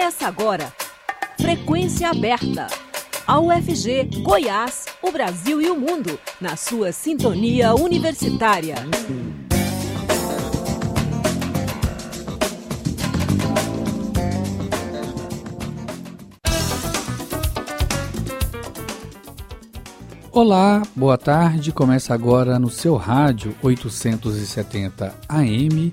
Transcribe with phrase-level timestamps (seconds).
[0.00, 0.72] Começa agora.
[1.38, 2.68] Frequência aberta.
[3.26, 8.76] A UFG, Goiás, o Brasil e o mundo, na sua sintonia universitária.
[20.32, 21.72] Olá, boa tarde.
[21.72, 25.92] Começa agora no seu rádio 870 AM,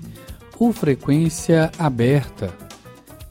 [0.58, 2.67] o Frequência Aberta.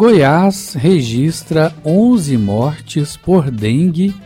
[0.00, 4.16] Goiás registra 11 mortes por dengue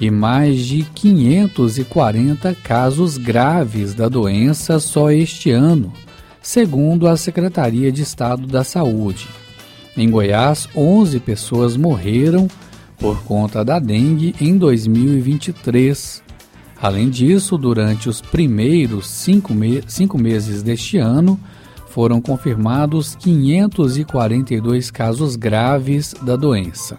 [0.00, 5.92] e mais de 540 casos graves da doença só este ano,
[6.40, 9.28] segundo a Secretaria de Estado da Saúde.
[9.94, 12.48] Em Goiás, 11 pessoas morreram
[12.96, 16.22] por conta da dengue em 2023.
[16.80, 21.38] Além disso, durante os primeiros cinco, me cinco meses deste ano,
[21.98, 26.96] foram confirmados 542 casos graves da doença.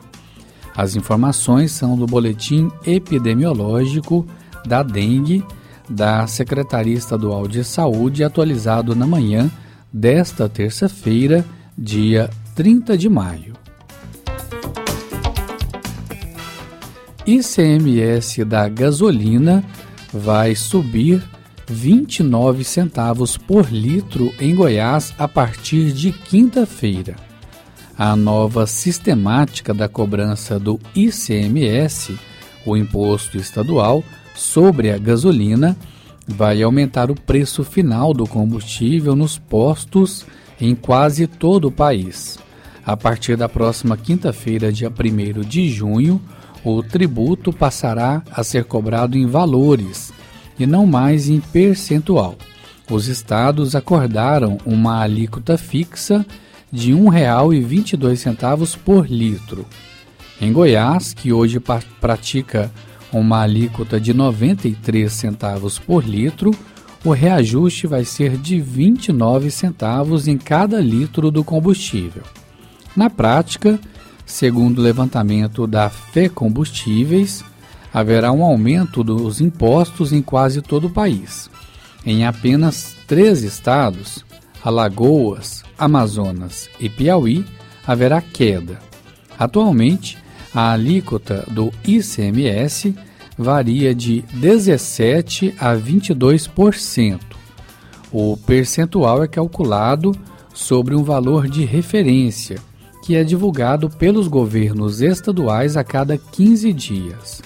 [0.75, 4.27] As informações são do Boletim Epidemiológico
[4.65, 5.41] da Dengue
[5.89, 9.49] da Secretaria Estadual de Saúde, atualizado na manhã
[9.91, 11.45] desta terça-feira,
[11.77, 13.53] dia 30 de maio.
[17.25, 19.63] ICMS da gasolina
[20.13, 21.23] vai subir
[21.69, 27.15] 29 centavos por litro em Goiás a partir de quinta-feira.
[27.97, 32.17] A nova sistemática da cobrança do ICMS,
[32.65, 35.77] o imposto estadual, sobre a gasolina,
[36.27, 40.25] vai aumentar o preço final do combustível nos postos
[40.59, 42.39] em quase todo o país.
[42.85, 46.21] A partir da próxima quinta-feira, dia 1 de junho,
[46.63, 50.11] o tributo passará a ser cobrado em valores
[50.59, 52.35] e não mais em percentual.
[52.89, 56.25] Os estados acordaram uma alíquota fixa
[56.71, 59.65] de R$ 1,22 por litro.
[60.41, 61.59] Em Goiás, que hoje
[61.99, 62.71] pratica
[63.11, 66.51] uma alíquota de 93 centavos por litro,
[67.03, 72.23] o reajuste vai ser de 29 centavos em cada litro do combustível.
[72.95, 73.79] Na prática,
[74.29, 77.43] Segundo o levantamento da Fé Combustíveis,
[77.93, 81.49] haverá um aumento dos impostos em quase todo o país.
[82.05, 84.23] Em apenas três estados,
[84.63, 87.45] Alagoas, Amazonas e Piauí,
[87.85, 88.79] haverá queda.
[89.37, 90.17] Atualmente,
[90.53, 92.95] a alíquota do ICMS
[93.37, 97.19] varia de 17 a 22%.
[98.11, 100.11] O percentual é calculado
[100.53, 102.57] sobre um valor de referência
[103.03, 107.41] que é divulgado pelos governos estaduais a cada 15 dias.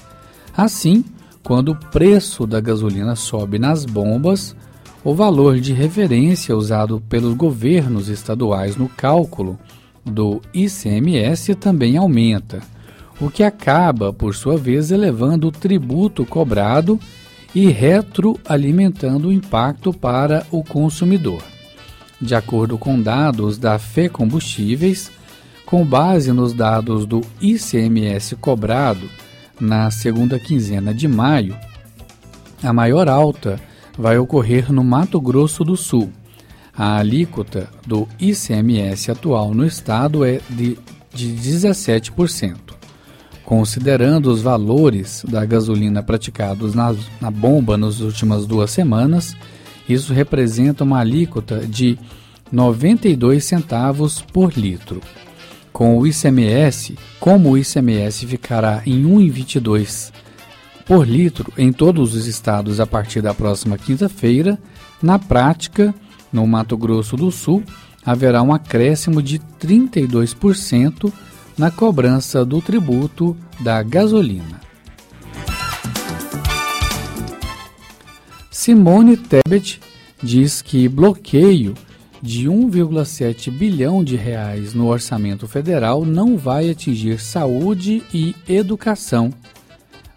[0.56, 1.04] Assim,
[1.44, 4.56] quando o preço da gasolina sobe nas bombas,
[5.04, 9.60] o valor de referência usado pelos governos estaduais no cálculo
[10.06, 12.62] do ICMS também aumenta,
[13.20, 17.00] o que acaba, por sua vez, elevando o tributo cobrado
[17.54, 21.42] e retroalimentando o impacto para o consumidor.
[22.22, 25.12] De acordo com dados da Fê Combustíveis,
[25.66, 29.10] com base nos dados do ICMS cobrado
[29.60, 31.56] na segunda quinzena de maio,
[32.62, 33.60] a maior alta
[33.98, 36.12] vai ocorrer no Mato Grosso do Sul.
[36.76, 40.78] A alíquota do ICMS atual no estado é de,
[41.14, 42.56] de 17%.
[43.46, 49.36] Considerando os valores da gasolina praticados na, na bomba nas últimas duas semanas,
[49.88, 52.00] isso representa uma alíquota de
[52.52, 55.02] 92 centavos por litro
[55.74, 60.14] com o ICMS, como o ICMS ficará em 1,22
[60.86, 64.60] por litro em todos os estados a partir da próxima quinta-feira,
[65.02, 65.94] na prática,
[66.32, 67.64] no Mato Grosso do Sul,
[68.06, 71.12] haverá um acréscimo de 32%
[71.58, 74.62] na cobrança do tributo da gasolina.
[78.52, 79.82] Simone Tebet
[80.22, 81.74] diz que bloqueio
[82.24, 89.30] de 1,7 bilhão de reais no orçamento federal não vai atingir saúde e educação.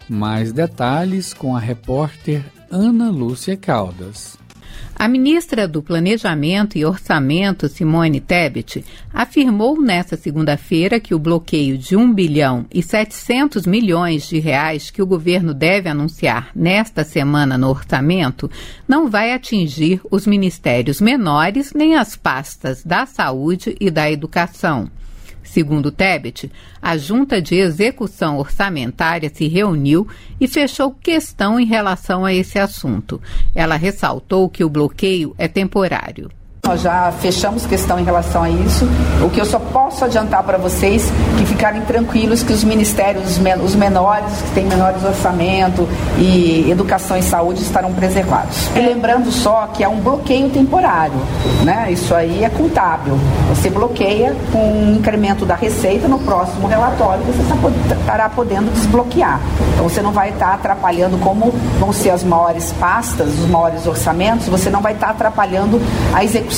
[0.07, 4.37] Mais detalhes com a repórter Ana Lúcia Caldas.
[4.95, 8.83] A ministra do Planejamento e Orçamento, Simone Tebet,
[9.13, 15.01] afirmou nesta segunda-feira que o bloqueio de 1 bilhão e 700 milhões de reais que
[15.01, 18.49] o governo deve anunciar nesta semana no orçamento
[18.87, 24.89] não vai atingir os ministérios menores nem as pastas da saúde e da educação.
[25.47, 26.51] Segundo Tebet,
[26.81, 30.07] a Junta de Execução Orçamentária se reuniu
[30.39, 33.21] e fechou questão em relação a esse assunto.
[33.55, 36.29] Ela ressaltou que o bloqueio é temporário.
[36.67, 38.85] Nós já fechamos questão em relação a isso.
[39.23, 43.75] O que eu só posso adiantar para vocês que ficarem tranquilos que os ministérios, os
[43.75, 45.87] menores, que têm menores orçamento
[46.17, 48.69] e educação e saúde estarão preservados.
[48.75, 51.15] E lembrando só que é um bloqueio temporário,
[51.63, 51.87] né?
[51.89, 53.17] Isso aí é contábil.
[53.47, 59.39] Você bloqueia com um incremento da receita no próximo relatório, você tá estará podendo desbloquear.
[59.73, 61.49] Então você não vai estar atrapalhando como
[61.79, 65.81] vão ser as maiores pastas, os maiores orçamentos, você não vai estar atrapalhando
[66.13, 66.56] a execução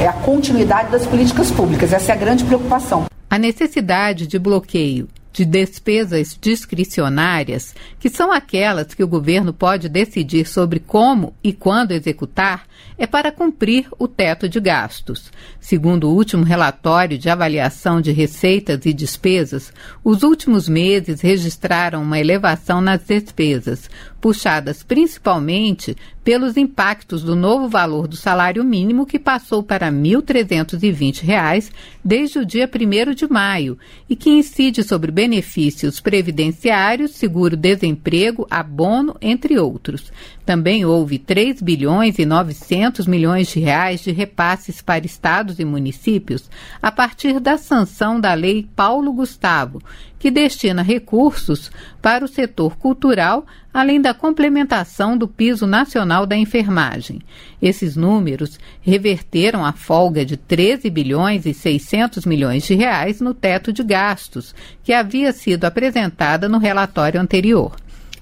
[0.00, 1.92] é a continuidade das políticas públicas.
[1.92, 3.06] Essa é a grande preocupação.
[3.30, 10.46] A necessidade de bloqueio de despesas discricionárias, que são aquelas que o governo pode decidir
[10.46, 12.66] sobre como e quando executar,
[12.98, 15.30] é para cumprir o teto de gastos.
[15.60, 19.72] Segundo o último relatório de avaliação de receitas e despesas,
[20.02, 23.88] os últimos meses registraram uma elevação nas despesas,
[24.20, 25.96] puxadas principalmente
[26.28, 31.72] pelos impactos do novo valor do salário mínimo que passou para R$ 1.320
[32.04, 33.78] desde o dia 1 de maio
[34.10, 40.12] e que incide sobre benefícios previdenciários, seguro-desemprego, abono, entre outros.
[40.48, 46.48] Também houve 3 bilhões e 900 milhões de reais de repasses para estados e municípios
[46.80, 49.82] a partir da sanção da Lei Paulo Gustavo,
[50.18, 57.20] que destina recursos para o setor cultural, além da complementação do piso nacional da enfermagem.
[57.60, 63.70] Esses números reverteram a folga de 13 bilhões e 600 milhões de reais no teto
[63.70, 67.76] de gastos, que havia sido apresentada no relatório anterior.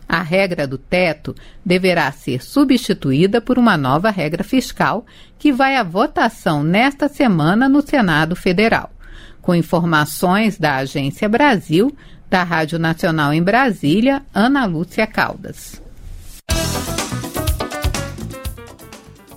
[0.08, 5.04] A regra do teto deverá ser substituída por uma nova regra fiscal
[5.38, 8.90] que vai à votação nesta semana no Senado Federal.
[9.42, 11.94] Com informações da Agência Brasil,
[12.30, 15.80] da Rádio Nacional em Brasília, Ana Lúcia Caldas.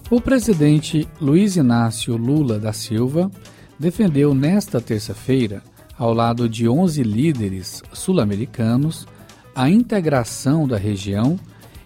[0.10, 3.30] O presidente Luiz Inácio Lula da Silva
[3.78, 5.62] defendeu nesta terça-feira,
[5.96, 9.08] ao lado de 11 líderes sul-americanos,
[9.56, 11.40] a integração da região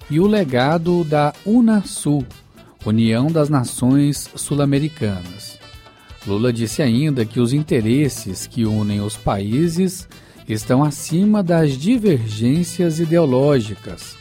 [0.10, 2.25] e o legado da Unasul,
[2.86, 5.57] União das Nações Sul-Americanas.
[6.25, 10.07] Lula disse ainda que os interesses que unem os países
[10.48, 14.16] estão acima das divergências ideológicas,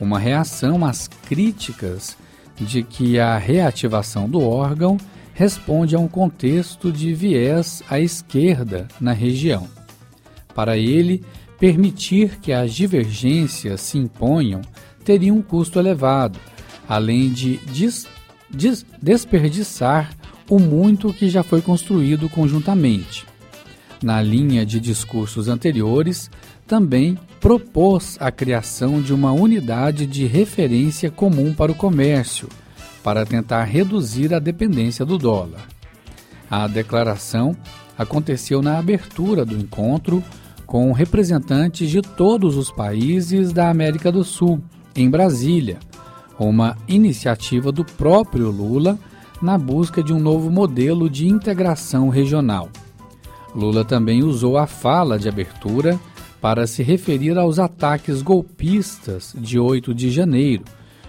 [0.00, 2.16] uma reação às críticas
[2.56, 4.96] de que a reativação do órgão
[5.34, 9.68] responde a um contexto de viés à esquerda na região.
[10.54, 11.22] Para ele,
[11.58, 14.62] permitir que as divergências se imponham
[15.04, 16.38] teria um custo elevado,
[16.88, 18.06] além de des
[18.50, 20.10] des desperdiçar
[20.48, 23.26] o muito que já foi construído conjuntamente.
[24.02, 26.30] Na linha de discursos anteriores,
[26.66, 32.48] também propôs a criação de uma unidade de referência comum para o comércio,
[33.02, 35.66] para tentar reduzir a dependência do dólar.
[36.50, 37.56] A declaração
[37.96, 40.22] aconteceu na abertura do encontro
[40.68, 44.60] com representantes de todos os países da América do Sul,
[44.94, 45.78] em Brasília,
[46.38, 48.98] uma iniciativa do próprio Lula
[49.40, 52.68] na busca de um novo modelo de integração regional.
[53.54, 55.98] Lula também usou a fala de abertura
[56.38, 60.64] para se referir aos ataques golpistas de 8 de janeiro,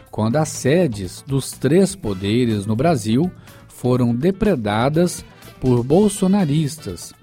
[0.09, 3.29] quando as sedes dos três poderes no Brasil
[3.67, 5.23] foram depredadas
[5.59, 7.13] por bolsonaristas,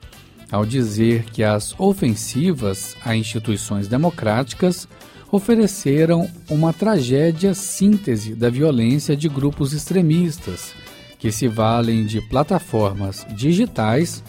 [0.50, 4.88] ao dizer que as ofensivas a instituições democráticas
[5.30, 10.72] ofereceram uma tragédia síntese da violência de grupos extremistas
[11.18, 14.22] que se valem de plataformas digitais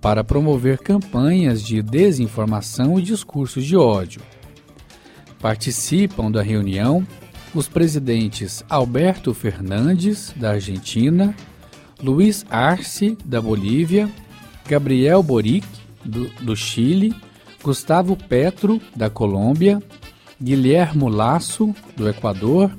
[0.00, 4.20] para promover campanhas de desinformação e discursos de ódio.
[5.40, 7.06] Participam da reunião
[7.54, 11.34] os presidentes Alberto Fernandes, da Argentina,
[12.02, 14.10] Luiz Arce, da Bolívia,
[14.68, 15.66] Gabriel Boric,
[16.04, 17.14] do, do Chile,
[17.62, 19.82] Gustavo Petro, da Colômbia,
[20.40, 22.70] Guilhermo Lasso, do Equador,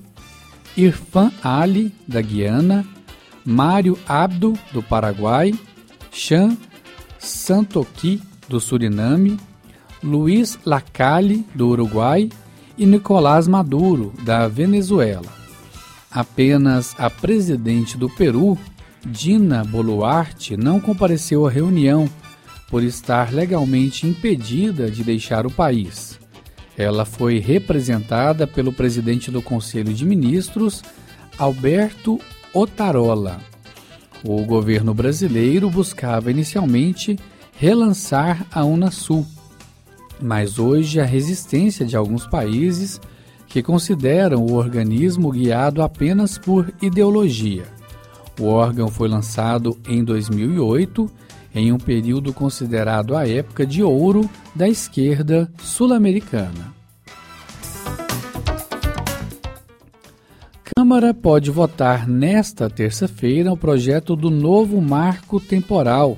[0.77, 2.85] Irfan Ali, da Guiana,
[3.43, 5.53] Mário Abdo, do Paraguai,
[6.11, 6.57] Chan
[7.17, 9.39] Santoki, do Suriname,
[10.03, 12.29] Luiz Lacalle, do Uruguai
[12.77, 15.33] e Nicolás Maduro, da Venezuela.
[16.11, 18.57] Apenas a presidente do Peru,
[19.05, 22.09] Dina Boluarte, não compareceu à reunião
[22.67, 26.19] por estar legalmente impedida de deixar o país.
[26.75, 30.81] Ela foi representada pelo presidente do Conselho de Ministros,
[31.37, 32.19] Alberto
[32.51, 33.39] Otarola.
[34.23, 37.17] O governo brasileiro buscava inicialmente
[37.57, 39.25] relançar a Unasul,
[40.19, 42.99] mas hoje a resistência de alguns países
[43.47, 47.74] que consideram o organismo guiado apenas por ideologia.
[48.39, 51.09] O órgão foi lançado em 2008
[51.53, 56.75] em um período considerado a época de ouro da esquerda sul-americana.
[60.75, 66.17] Câmara pode votar nesta terça-feira o projeto do novo marco temporal.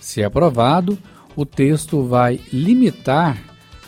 [0.00, 0.98] Se aprovado,
[1.36, 3.38] o texto vai limitar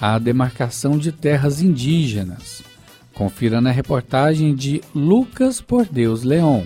[0.00, 2.62] a demarcação de terras indígenas.
[3.12, 6.62] Confira na reportagem de Lucas Por Deus Leon.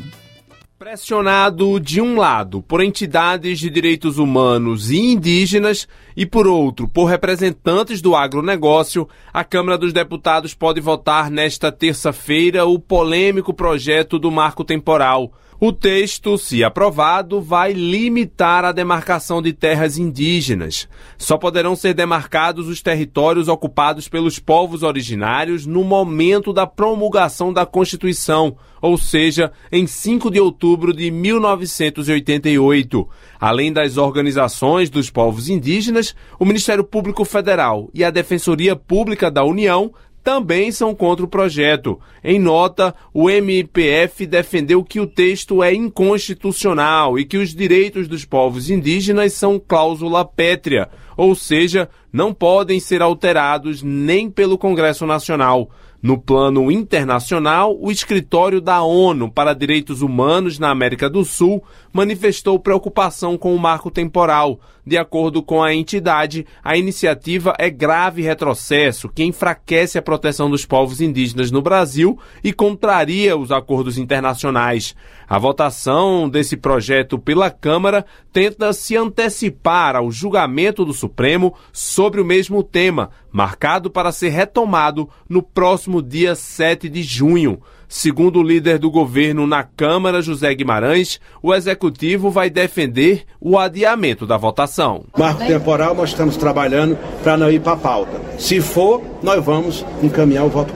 [0.83, 5.87] Pressionado de um lado por entidades de direitos humanos e indígenas
[6.17, 12.67] e por outro por representantes do agronegócio, a Câmara dos Deputados pode votar nesta terça-feira
[12.67, 15.33] o polêmico projeto do marco temporal.
[15.65, 20.89] O texto, se aprovado, vai limitar a demarcação de terras indígenas.
[21.17, 27.65] Só poderão ser demarcados os territórios ocupados pelos povos originários no momento da promulgação da
[27.65, 33.09] Constituição, ou seja, em 5 de outubro de 1988.
[33.39, 39.45] Além das organizações dos povos indígenas, o Ministério Público Federal e a Defensoria Pública da
[39.45, 39.93] União
[40.23, 41.99] também são contra o projeto.
[42.23, 48.25] Em nota, o MPF defendeu que o texto é inconstitucional e que os direitos dos
[48.25, 55.71] povos indígenas são cláusula pétrea, ou seja, não podem ser alterados nem pelo Congresso Nacional.
[56.03, 61.63] No plano internacional, o Escritório da ONU para Direitos Humanos na América do Sul
[61.93, 64.59] manifestou preocupação com o marco temporal.
[64.85, 70.67] De acordo com a entidade, a iniciativa é grave retrocesso que enfraquece a proteção dos
[70.67, 74.97] povos indígenas no Brasil e contraria os acordos internacionais.
[75.29, 82.25] A votação desse projeto pela Câmara tenta se antecipar ao julgamento do Supremo sobre o
[82.25, 87.63] mesmo tema, marcado para ser retomado no próximo dia 7 de junho.
[87.95, 94.27] Segundo o líder do governo na Câmara, José Guimarães, o executivo vai defender o adiamento
[94.27, 95.05] da votação.
[95.17, 98.19] Marco temporal, nós estamos trabalhando para não ir para a pauta.
[98.39, 100.73] Se for, nós vamos encaminhar o voto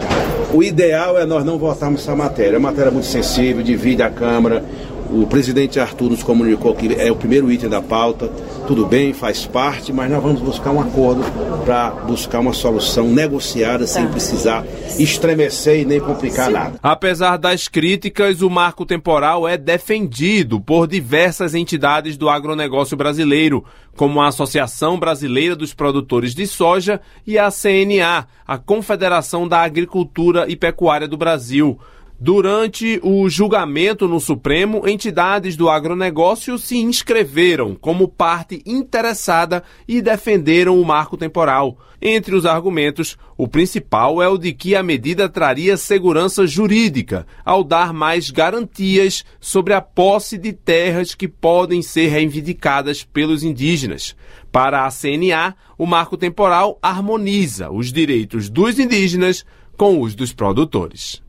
[0.52, 2.56] O ideal é nós não votarmos essa matéria.
[2.56, 4.62] É uma matéria muito sensível, divide a Câmara.
[5.10, 8.28] O presidente Arthur nos comunicou que é o primeiro item da pauta.
[8.66, 11.22] Tudo bem, faz parte, mas nós vamos buscar um acordo
[11.64, 14.10] para buscar uma solução negociada sem tá.
[14.10, 14.64] precisar
[14.98, 16.78] estremecer e nem complicar nada.
[16.82, 23.64] Apesar das críticas, o marco temporal é defendido por diversas entidades do agronegócio brasileiro,
[23.96, 30.46] como a Associação Brasileira dos Produtores de Soja e a CNA, a Confederação da Agricultura
[30.48, 31.78] e Pecuária do Brasil.
[32.18, 40.80] Durante o julgamento no Supremo, entidades do agronegócio se inscreveram como parte interessada e defenderam
[40.80, 41.76] o marco temporal.
[42.00, 47.62] Entre os argumentos, o principal é o de que a medida traria segurança jurídica ao
[47.62, 54.16] dar mais garantias sobre a posse de terras que podem ser reivindicadas pelos indígenas.
[54.50, 59.44] Para a CNA, o marco temporal harmoniza os direitos dos indígenas
[59.76, 61.25] com os dos produtores.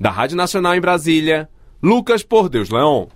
[0.00, 1.46] Da Rádio Nacional em Brasília,
[1.82, 3.08] Lucas Por Deus Leon.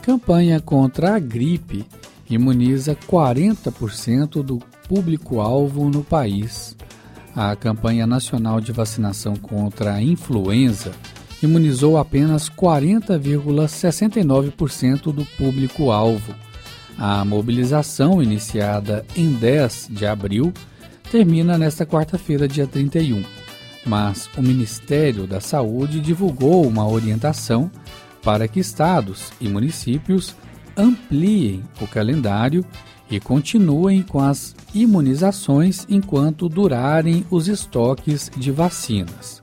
[0.00, 1.84] Campanha contra a gripe
[2.30, 6.76] imuniza 40% do público-alvo no país.
[7.34, 10.92] A campanha nacional de vacinação contra a influenza
[11.42, 16.32] imunizou apenas 40,69% do público-alvo.
[16.96, 20.52] A mobilização, iniciada em 10 de abril,
[21.10, 23.24] termina nesta quarta-feira, dia 31.
[23.84, 27.70] Mas o Ministério da Saúde divulgou uma orientação
[28.22, 30.36] para que estados e municípios
[30.76, 32.64] ampliem o calendário
[33.10, 39.40] e continuem com as imunizações enquanto durarem os estoques de vacinas.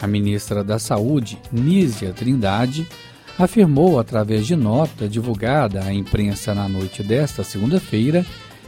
[0.00, 2.86] A ministra da Saúde, Nízia Trindade,
[3.36, 8.24] afirmou através de nota divulgada à imprensa na noite desta segunda-feira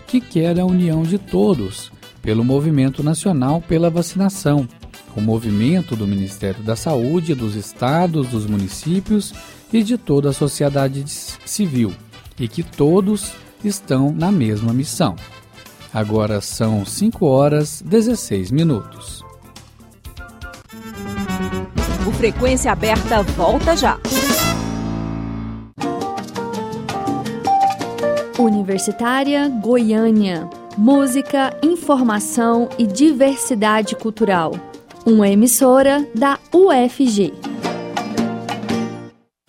[0.07, 1.93] que quer a união de todos
[2.25, 4.66] pelo Movimento Nacional pela Vacinação,
[5.14, 9.35] o movimento do Ministério da Saúde, dos estados, dos municípios
[9.71, 11.93] e de toda a sociedade civil,
[12.40, 15.14] e que todos estão na mesma missão.
[15.93, 19.23] Agora são 5 horas 16 minutos.
[22.16, 23.99] Frequência Aberta volta já.
[28.38, 30.49] Universitária Goiânia.
[30.76, 34.52] Música, informação e diversidade cultural.
[35.07, 37.54] Uma emissora da UFG.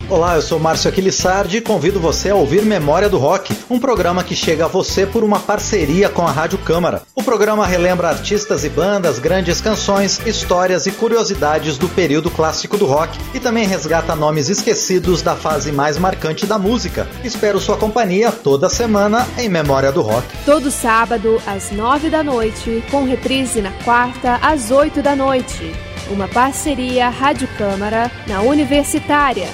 [0.08, 4.22] Olá, eu sou Márcio Aquilissardi e convido você a ouvir Memória do Rock, um programa
[4.22, 7.02] que chega a você por uma parceria com a Rádio Câmara.
[7.12, 12.86] O programa relembra artistas e bandas, grandes canções, histórias e curiosidades do período clássico do
[12.86, 17.08] rock e também resgata nomes esquecidos da fase mais marcante da música.
[17.24, 20.28] Espero sua companhia toda semana em Memória do Rock.
[20.44, 25.74] Todo sábado às nove da noite, com reprise na quarta às oito da noite.
[26.08, 29.48] Uma parceria Rádio Câmara na Universitária.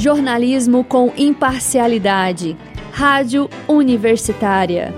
[0.00, 2.56] Jornalismo com imparcialidade.
[2.90, 4.94] Rádio Universitária.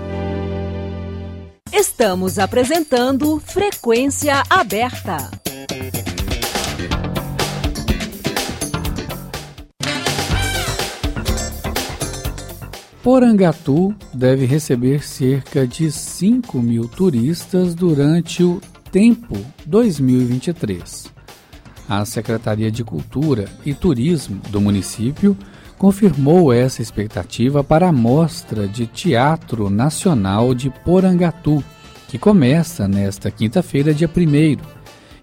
[1.73, 5.29] Estamos apresentando Frequência Aberta.
[13.03, 21.12] Porangatu deve receber cerca de 5 mil turistas durante o Tempo 2023
[21.87, 25.37] a Secretaria de Cultura e Turismo do município
[25.77, 31.63] confirmou essa expectativa para a Mostra de Teatro Nacional de Porangatu,
[32.07, 34.57] que começa nesta quinta-feira, dia 1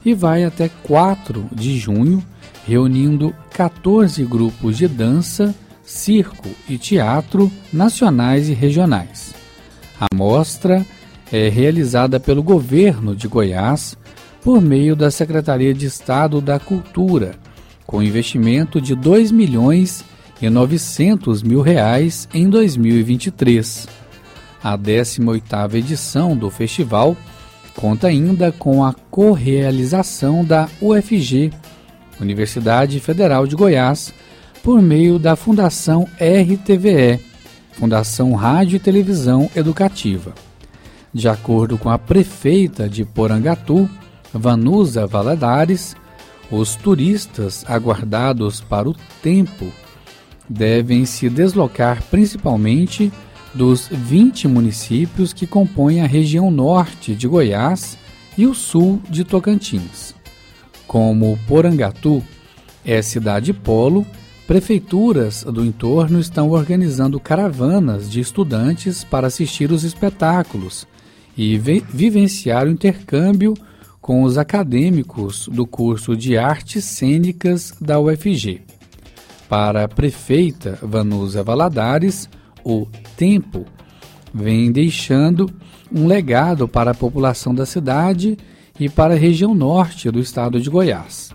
[0.05, 2.23] e vai até 4 de junho,
[2.67, 9.35] reunindo 14 grupos de dança, circo e teatro nacionais e regionais.
[10.01, 10.85] A mostra
[11.33, 13.97] é realizada pelo governo de Goiás
[14.43, 17.35] por meio da Secretaria de Estado da Cultura,
[17.87, 20.05] com investimento de 2 milhões
[20.41, 23.89] e 900 mil reais em 2023.
[24.63, 27.17] A 18ª edição do festival
[27.75, 31.51] conta ainda com a correalização da UFG,
[32.21, 34.13] Universidade Federal de Goiás,
[34.63, 37.21] por meio da Fundação RTVE,
[37.73, 40.35] Fundação Rádio e Televisão Educativa.
[41.13, 43.89] De acordo com a prefeita de Porangatu,
[44.33, 45.97] Vanusa Valadares,
[46.51, 49.67] os turistas aguardados para o tempo
[50.49, 53.13] devem se deslocar principalmente
[53.55, 57.99] dos 20 municípios que compõem a região norte de Goiás
[58.37, 60.15] e o sul de Tocantins.
[60.87, 62.23] Como Porangatu
[62.85, 64.07] é cidade polo,
[64.47, 70.87] prefeituras do entorno estão organizando caravanas de estudantes para assistir os espetáculos
[71.37, 73.55] e vivenciar o intercâmbio
[74.01, 78.63] com os acadêmicos do curso de Artes Cênicas da UFG.
[79.49, 82.29] Para a prefeita Vanusa Valadares,
[82.65, 82.87] o
[83.17, 83.67] tempo
[84.33, 85.51] vem deixando
[85.93, 88.39] um legado para a população da cidade
[88.79, 91.35] e para a região norte do estado de Goiás.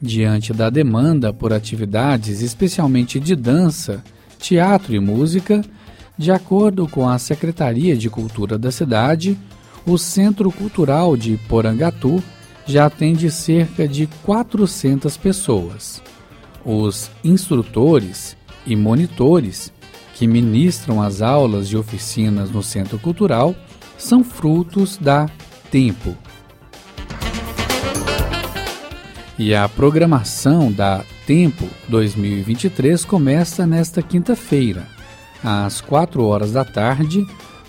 [0.00, 4.02] Diante da demanda por atividades, especialmente de dança,
[4.38, 5.62] teatro e música,
[6.16, 9.38] de acordo com a Secretaria de Cultura da cidade,
[9.88, 12.22] o Centro Cultural de Porangatu
[12.66, 16.02] já atende cerca de 400 pessoas.
[16.62, 19.72] Os instrutores e monitores
[20.14, 23.54] que ministram as aulas e oficinas no Centro Cultural
[23.96, 25.26] são frutos da
[25.70, 26.14] Tempo.
[29.38, 34.86] E a programação da Tempo 2023 começa nesta quinta-feira,
[35.42, 37.26] às 4 horas da tarde,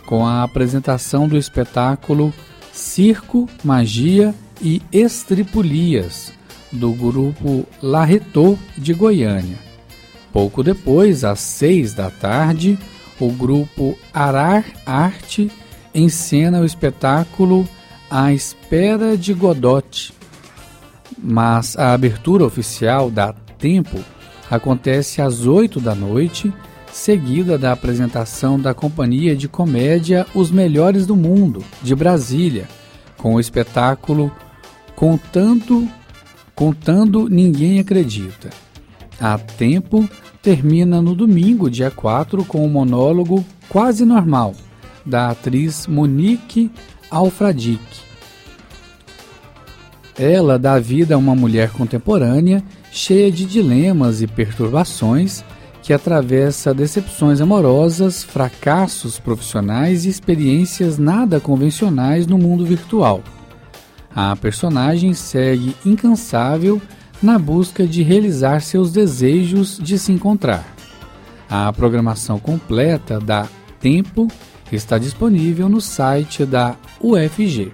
[0.10, 2.34] com a apresentação do espetáculo
[2.74, 6.34] Circo, Magia e Estripulias,
[6.72, 9.60] do grupo Larretô de Goiânia.
[10.34, 12.76] Pouco depois, às seis da tarde,
[13.20, 15.52] o grupo Arar Arte
[15.94, 17.70] encena o espetáculo
[18.10, 20.12] A Espera de Godot.
[21.20, 24.00] Mas a abertura oficial da Tempo
[24.50, 26.52] acontece às oito da noite
[27.00, 32.68] seguida da apresentação da companhia de comédia Os Melhores do Mundo, de Brasília,
[33.18, 34.30] com o espetáculo
[34.98, 35.88] Contando,
[36.54, 38.50] Contando Ninguém Acredita.
[39.18, 40.10] A Tempo
[40.42, 44.54] termina no domingo, dia 4, com o monólogo Quase Normal,
[45.06, 46.70] da atriz Monique
[47.10, 47.80] Alfradic.
[50.18, 55.46] Ela dá vida a uma mulher contemporânea cheia de dilemas e perturbações
[55.90, 63.24] que atravessa decepções amorosas, fracassos profissionais e experiências nada convencionais no mundo virtual.
[64.16, 66.80] A personagem segue incansável
[67.24, 70.64] na busca de realizar seus desejos de se encontrar.
[71.50, 73.48] A programação completa da
[73.80, 74.28] Tempo
[74.72, 77.72] está disponível no site da UFG.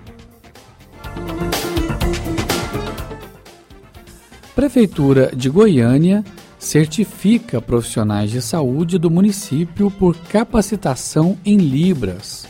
[4.56, 6.24] Prefeitura de Goiânia
[6.66, 12.48] certifica profissionais de saúde do município por capacitação em Libras.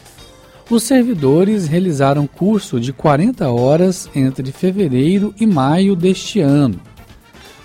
[0.70, 6.80] Os servidores realizaram curso de 40 horas entre fevereiro e maio deste ano.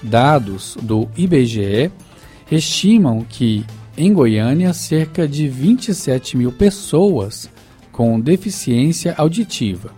[0.03, 1.93] Dados do IBGE
[2.51, 3.65] estimam que,
[3.97, 7.49] em Goiânia, cerca de 27 mil pessoas
[7.93, 9.93] com deficiência auditiva.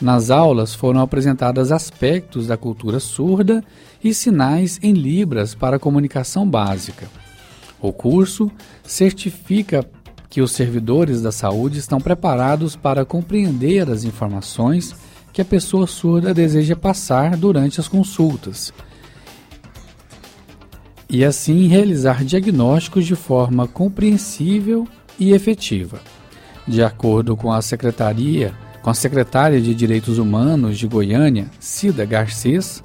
[0.00, 3.62] Nas aulas foram apresentados aspectos da cultura surda
[4.02, 7.06] e sinais em Libras para comunicação básica.
[7.80, 8.50] O curso
[8.82, 9.84] certifica
[10.28, 14.94] que os servidores da saúde estão preparados para compreender as informações
[15.32, 18.72] que a pessoa surda deseja passar durante as consultas
[21.10, 24.86] e assim realizar diagnósticos de forma compreensível
[25.18, 26.00] e efetiva.
[26.66, 32.82] De acordo com a Secretaria, com a secretária de Direitos Humanos de Goiânia, Cida Garcês,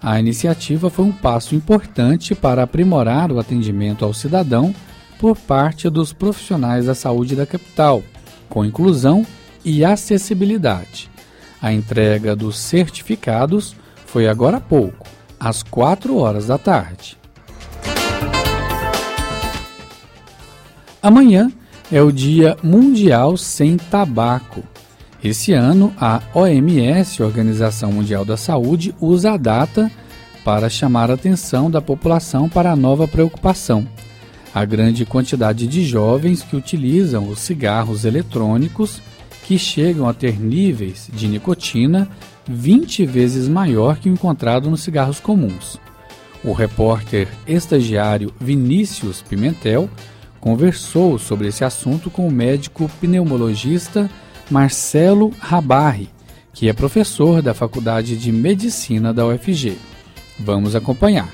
[0.00, 4.74] a iniciativa foi um passo importante para aprimorar o atendimento ao cidadão
[5.18, 8.02] por parte dos profissionais da saúde da capital,
[8.48, 9.26] com inclusão
[9.64, 11.10] e acessibilidade.
[11.60, 13.74] A entrega dos certificados
[14.06, 15.06] foi agora há pouco,
[15.40, 17.18] às 4 horas da tarde.
[21.02, 21.50] Amanhã
[21.90, 24.62] é o Dia Mundial Sem Tabaco.
[25.22, 29.90] Esse ano, a OMS, Organização Mundial da Saúde, usa a data
[30.44, 33.86] para chamar a atenção da população para a nova preocupação
[34.54, 39.00] a grande quantidade de jovens que utilizam os cigarros eletrônicos
[39.44, 42.08] que chegam a ter níveis de nicotina
[42.46, 45.78] 20 vezes maior que o encontrado nos cigarros comuns.
[46.42, 49.88] O repórter estagiário Vinícius Pimentel
[50.40, 54.10] conversou sobre esse assunto com o médico pneumologista
[54.50, 56.08] Marcelo Rabarri,
[56.54, 59.76] que é professor da Faculdade de Medicina da UFG.
[60.38, 61.30] Vamos acompanhar.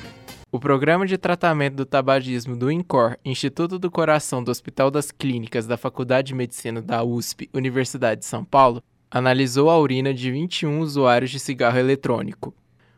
[0.50, 5.64] O Programa de Tratamento do Tabagismo do INCOR, Instituto do Coração do Hospital das Clínicas
[5.64, 10.80] da Faculdade de Medicina da USP, Universidade de São Paulo, analisou a urina de 21
[10.80, 12.52] usuários de cigarro eletrônico.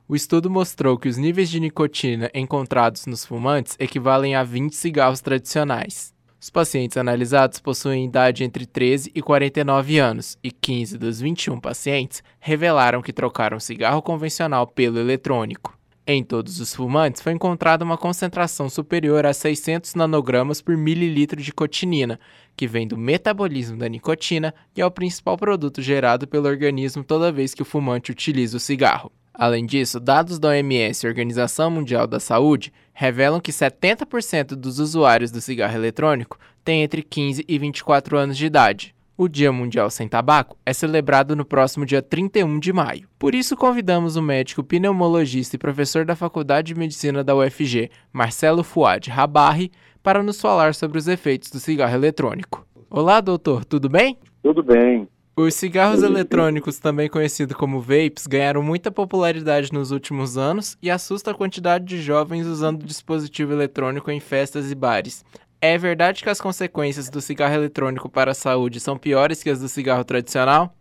[0.08, 5.20] O estudo mostrou que os níveis de nicotina encontrados nos fumantes equivalem a 20 cigarros
[5.20, 6.15] tradicionais.
[6.40, 12.22] Os pacientes analisados possuem idade entre 13 e 49 anos, e 15 dos 21 pacientes
[12.38, 15.76] revelaram que trocaram cigarro convencional pelo eletrônico.
[16.06, 21.52] Em todos os fumantes foi encontrada uma concentração superior a 600 nanogramas por mililitro de
[21.52, 22.20] cotinina,
[22.56, 27.32] que vem do metabolismo da nicotina e é o principal produto gerado pelo organismo toda
[27.32, 29.10] vez que o fumante utiliza o cigarro.
[29.38, 35.42] Além disso, dados da OMS, Organização Mundial da Saúde, revelam que 70% dos usuários do
[35.42, 38.94] cigarro eletrônico têm entre 15 e 24 anos de idade.
[39.18, 43.08] O Dia Mundial Sem Tabaco é celebrado no próximo dia 31 de maio.
[43.18, 48.62] Por isso, convidamos o médico pneumologista e professor da Faculdade de Medicina da UFG, Marcelo
[48.62, 49.70] Fuad Rabarri,
[50.02, 52.66] para nos falar sobre os efeitos do cigarro eletrônico.
[52.88, 54.18] Olá, doutor, tudo bem?
[54.42, 55.06] Tudo bem.
[55.38, 61.30] Os cigarros eletrônicos, também conhecidos como vapes, ganharam muita popularidade nos últimos anos e assusta
[61.30, 65.26] a quantidade de jovens usando dispositivo eletrônico em festas e bares.
[65.60, 69.60] É verdade que as consequências do cigarro eletrônico para a saúde são piores que as
[69.60, 70.74] do cigarro tradicional?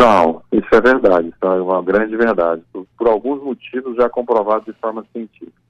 [0.00, 4.64] São, isso é verdade, isso é uma grande verdade, por, por alguns motivos já comprovados
[4.64, 5.60] de forma científica.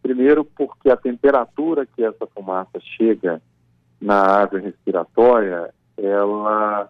[0.00, 3.42] Primeiro, porque a temperatura que essa fumaça chega
[4.00, 6.88] na árvore respiratória, ela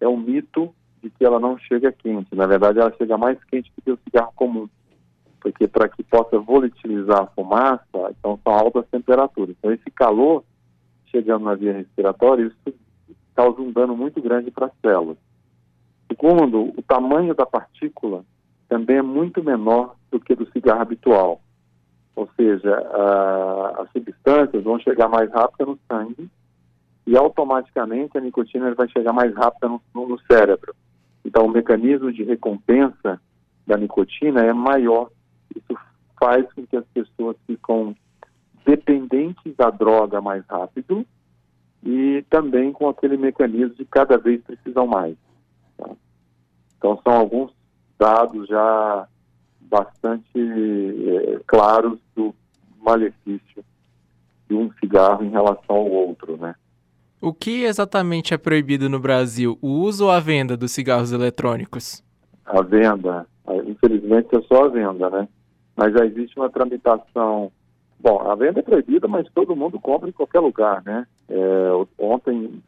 [0.00, 2.34] é um mito de que ela não chega quente.
[2.34, 4.68] Na verdade, ela chega mais quente do que o cigarro comum
[5.44, 7.84] porque para que possa volatilizar a fumaça,
[8.18, 9.54] então são altas temperaturas.
[9.58, 10.42] Então esse calor
[11.08, 12.74] chegando na via respiratória, isso
[13.36, 15.18] causa um dano muito grande para as células.
[16.08, 18.24] Segundo, o tamanho da partícula
[18.70, 21.42] também é muito menor do que do cigarro habitual.
[22.16, 26.30] Ou seja, a, as substâncias vão chegar mais rápido no sangue
[27.06, 30.74] e automaticamente a nicotina vai chegar mais rápido no, no, no cérebro.
[31.24, 33.20] Então o mecanismo de recompensa
[33.66, 35.10] da nicotina é maior
[35.54, 35.78] isso
[36.18, 37.94] faz com que as pessoas ficam
[38.64, 41.06] dependentes da droga mais rápido
[41.82, 45.16] e também com aquele mecanismo de cada vez precisam mais.
[45.76, 45.90] Tá?
[46.78, 47.52] Então são alguns
[47.98, 49.06] dados já
[49.60, 52.34] bastante é, claros do
[52.80, 53.64] malefício
[54.48, 56.54] de um cigarro em relação ao outro, né?
[57.24, 59.58] O que exatamente é proibido no Brasil?
[59.62, 62.02] O uso ou a venda dos cigarros eletrônicos?
[62.44, 63.26] A venda.
[63.66, 65.28] Infelizmente é só a venda, né?
[65.76, 67.50] mas já existe uma tramitação.
[67.98, 71.06] Bom, a venda é proibida, mas todo mundo compra em qualquer lugar, né?
[71.28, 72.62] É, ontem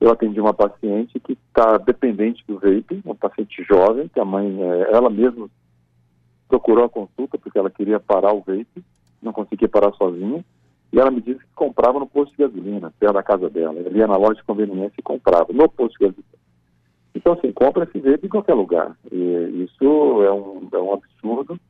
[0.00, 4.62] eu atendi uma paciente que está dependente do vape, uma paciente jovem, que a mãe,
[4.62, 5.48] é, ela mesma
[6.48, 8.84] procurou a consulta porque ela queria parar o vape,
[9.20, 10.44] não conseguia parar sozinha,
[10.92, 13.78] e ela me disse que comprava no posto de gasolina, perto da casa dela.
[13.78, 16.38] Ela ia na loja de conveniência e comprava no posto de gasolina.
[17.14, 18.96] Então, assim, compra esse vape em qualquer lugar.
[19.10, 21.60] E isso é um, é um absurdo.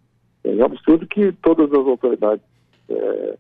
[0.45, 2.45] É um absurdo que todas as autoridades
[2.89, 3.39] é,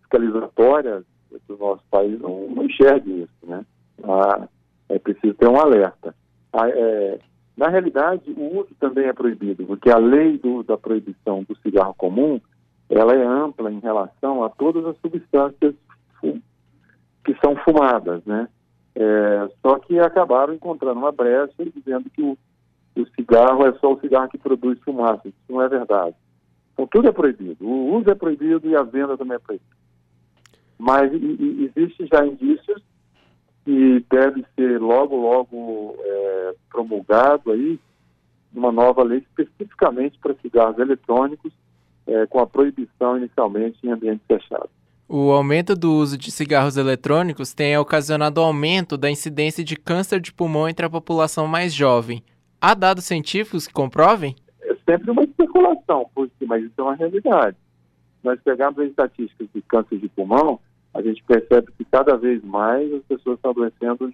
[0.00, 1.04] fiscalizatórias
[1.48, 3.64] do nosso país não, não enxerguem isso, né?
[4.02, 4.46] Ah,
[4.88, 6.14] é preciso ter um alerta.
[6.52, 7.18] Ah, é,
[7.56, 11.94] na realidade, o uso também é proibido, porque a lei do, da proibição do cigarro
[11.94, 12.40] comum,
[12.88, 15.74] ela é ampla em relação a todas as substâncias
[17.24, 18.48] que são fumadas, né?
[18.94, 22.38] É, só que acabaram encontrando uma brecha e dizendo que o,
[22.96, 25.26] o cigarro é só o cigarro que produz fumaça.
[25.26, 26.14] Isso não é verdade.
[26.72, 27.66] Então tudo é proibido.
[27.66, 29.74] O uso é proibido e a venda também é proibida.
[30.78, 32.82] Mas e, e, existe já indícios
[33.64, 37.80] que deve ser logo, logo é, promulgado aí
[38.52, 41.52] uma nova lei especificamente para cigarros eletrônicos,
[42.06, 44.68] é, com a proibição inicialmente em ambiente fechado.
[45.08, 50.32] O aumento do uso de cigarros eletrônicos tem ocasionado aumento da incidência de câncer de
[50.32, 52.22] pulmão entre a população mais jovem.
[52.60, 54.34] Há dados científicos que comprovem?
[54.62, 56.08] É sempre uma especulação,
[56.46, 57.56] mas isso é uma realidade.
[58.22, 60.58] Nós pegamos as estatísticas de câncer de pulmão,
[60.94, 64.12] a gente percebe que cada vez mais as pessoas estão adoecendo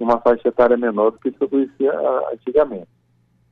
[0.00, 2.88] numa faixa etária menor do que se adoecia ah, antigamente.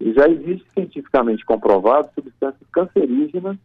[0.01, 3.57] E já existe cientificamente comprovado substâncias cancerígenas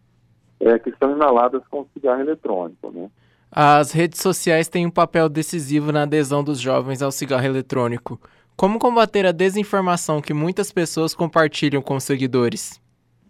[0.59, 2.91] é, que são inaladas com cigarro eletrônico.
[2.91, 3.09] Né?
[3.51, 8.19] As redes sociais têm um papel decisivo na adesão dos jovens ao cigarro eletrônico.
[8.55, 12.79] Como combater a desinformação que muitas pessoas compartilham com os seguidores?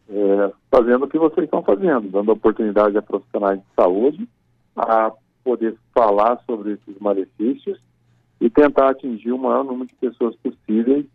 [0.09, 4.27] É, fazendo o que vocês estão fazendo, dando oportunidade a profissionais de saúde
[4.75, 5.12] a
[5.43, 7.79] poder falar sobre esses malefícios
[8.41, 11.05] e tentar atingir o maior número de pessoas possíveis,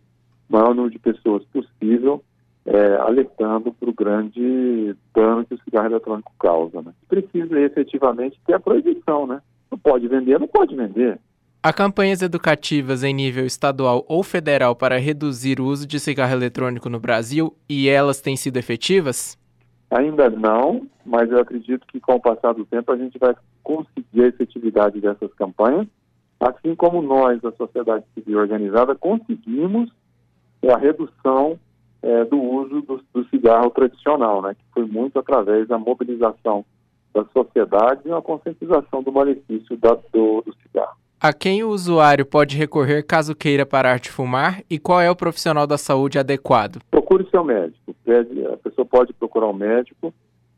[0.49, 2.23] maior número de pessoas possível
[2.67, 6.81] é, alertando para o grande dano que o cigarro eletrônico causa.
[6.81, 6.93] Né?
[7.09, 9.41] Precisa efetivamente ter a proibição, né?
[9.71, 11.19] Não pode vender, não pode vender.
[11.63, 16.91] Há campanhas educativas em nível estadual ou federal para reduzir o uso de cigarro eletrônico
[16.91, 19.39] no Brasil e elas têm sido efetivas?
[19.91, 24.25] Ainda não, mas eu acredito que com o passar do tempo a gente vai conseguir
[24.25, 25.87] a efetividade dessas campanhas,
[26.39, 29.91] assim como nós, a sociedade civil organizada, conseguimos
[30.71, 31.59] a redução
[32.03, 36.65] é, do uso do, do, cigarro tradicional, né, que foi muito através da mobilização
[37.15, 40.97] da sociedade e uma conscientização do malefício da, do, do cigarro.
[41.21, 45.17] A quem o usuário pode recorrer caso queira parar de fumar e qual é o
[45.17, 46.81] profissional da saúde adequado?
[46.91, 47.95] Procure seu médico.
[48.53, 50.13] A pessoa pode procurar um médico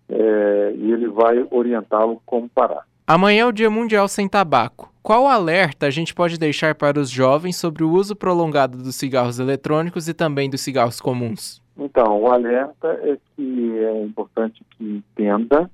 [0.08, 2.84] é, e ele vai orientá-lo como parar.
[3.06, 4.92] Amanhã é o Dia Mundial Sem Tabaco.
[5.06, 9.38] Qual alerta a gente pode deixar para os jovens sobre o uso prolongado dos cigarros
[9.38, 11.62] eletrônicos e também dos cigarros comuns?
[11.78, 15.70] Então, o alerta é que é importante que entenda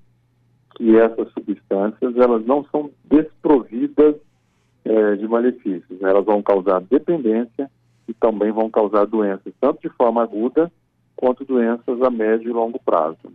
[0.76, 4.16] que essas substâncias elas não são desprovidas
[4.84, 6.02] é, de malefícios.
[6.02, 7.70] Elas vão causar dependência
[8.06, 10.70] e também vão causar doenças, tanto de forma aguda
[11.16, 13.31] quanto doenças a médio e longo prazo.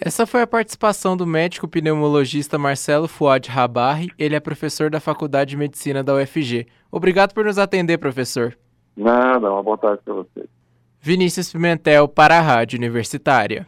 [0.00, 4.12] Essa foi a participação do médico pneumologista Marcelo Fuad Rabarri.
[4.16, 6.68] Ele é professor da Faculdade de Medicina da UFG.
[6.90, 8.56] Obrigado por nos atender, professor.
[8.96, 10.48] Nada, uma boa tarde para você.
[11.00, 13.66] Vinícius Pimentel para a Rádio Universitária.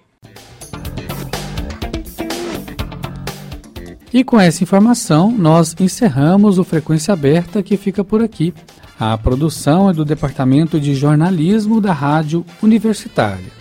[4.13, 8.55] E com essa informação, nós encerramos o Frequência Aberta que fica por aqui.
[8.99, 13.60] A produção é do Departamento de Jornalismo da Rádio Universitária.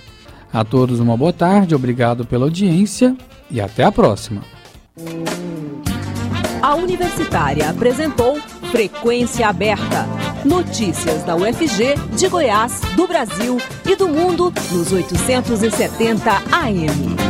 [0.52, 3.16] A todos uma boa tarde, obrigado pela audiência
[3.52, 4.42] e até a próxima.
[6.62, 8.40] A Universitária apresentou
[8.72, 10.08] Frequência Aberta.
[10.44, 17.29] Notícias da UFG, de Goiás, do Brasil e do mundo nos 870 AM.